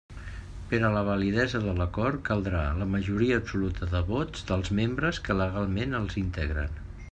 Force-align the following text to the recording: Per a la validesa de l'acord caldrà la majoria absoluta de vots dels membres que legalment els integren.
Per 0.69 0.77
a 0.87 0.89
la 0.93 1.03
validesa 1.09 1.61
de 1.65 1.75
l'acord 1.79 2.23
caldrà 2.29 2.63
la 2.79 2.87
majoria 2.95 3.37
absoluta 3.43 3.91
de 3.93 4.03
vots 4.09 4.49
dels 4.53 4.75
membres 4.83 5.23
que 5.29 5.39
legalment 5.45 5.97
els 6.03 6.21
integren. 6.27 6.85